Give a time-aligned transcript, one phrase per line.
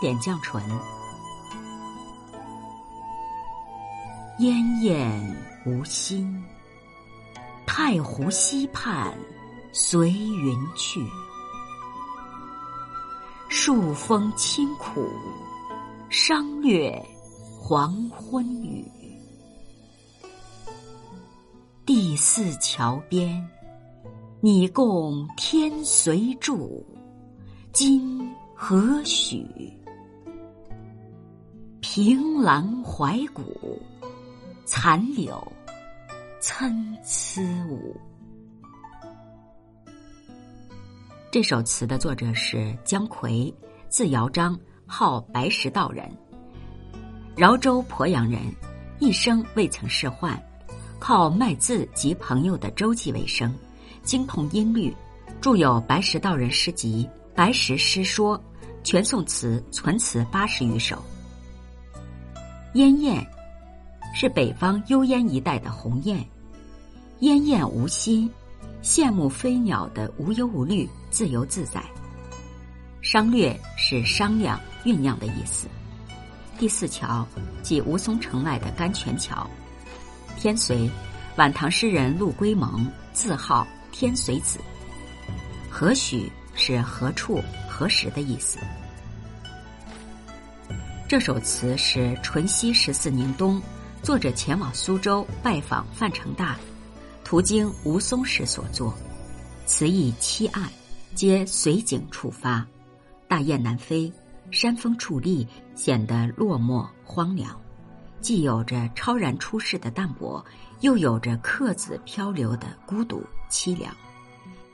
[0.00, 0.62] 点绛唇。
[4.38, 5.36] 烟雁
[5.66, 6.44] 无心，
[7.66, 9.12] 太湖西畔
[9.72, 11.04] 随云去。
[13.48, 15.08] 数风清苦，
[16.08, 17.04] 商略
[17.60, 18.88] 黄昏雨。
[21.84, 23.44] 第四桥边，
[24.40, 26.86] 你共天随住，
[27.72, 29.44] 今何许？
[32.00, 33.76] 凭栏怀古，
[34.64, 35.52] 残柳
[36.38, 38.00] 参差舞。
[41.32, 43.52] 这首词的作者是姜夔，
[43.88, 46.08] 字尧章，号白石道人，
[47.36, 48.42] 饶州鄱阳人，
[49.00, 50.38] 一生未曾仕宦。
[51.00, 53.52] 靠卖字及朋友的周记为生，
[54.04, 54.94] 精通音律，
[55.40, 58.38] 著有《白石道人诗集》《白石诗说》，
[58.84, 61.02] 全宋词存词八十余首。
[62.78, 63.26] 烟雁
[64.14, 66.24] 是北方幽燕一带的鸿雁，
[67.18, 68.30] 烟雁无心，
[68.84, 71.82] 羡慕飞鸟的无忧无虑、自由自在。
[73.02, 75.66] 商略是商量、酝酿的意思。
[76.56, 77.26] 第四桥
[77.64, 79.44] 即吴淞城外的甘泉桥。
[80.36, 80.88] 天随，
[81.34, 84.60] 晚唐诗人陆龟蒙，字号天随子。
[85.68, 88.56] 何许是何处、何时的意思。
[91.08, 93.58] 这首词是淳熙十四年冬，
[94.02, 96.54] 作者前往苏州拜访范成大，
[97.24, 98.94] 途经吴淞时所作。
[99.64, 100.70] 词意凄暗，
[101.14, 102.66] 皆随景触发，
[103.26, 104.12] 大雁南飞，
[104.50, 107.58] 山峰矗立，显得落寞荒凉。
[108.20, 110.44] 既有着超然出世的淡泊，
[110.80, 113.96] 又有着客子漂流的孤独凄凉。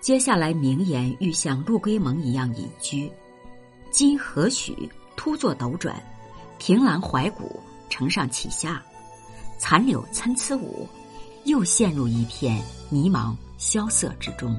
[0.00, 3.12] 接下来名言欲像陆龟蒙一样隐居，
[3.90, 6.02] 今何许突作斗转，
[6.64, 8.80] 凭栏怀古，承上启下，
[9.58, 10.86] 残柳参差舞，
[11.42, 14.56] 又陷入一片迷茫萧瑟之中。